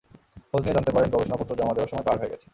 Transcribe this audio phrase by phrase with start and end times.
[0.49, 2.47] খোঁজ নিয়ে জানতে পারেন, গবেষণাপত্র জমা দেওয়ার সময় পার হয়ে গেছে।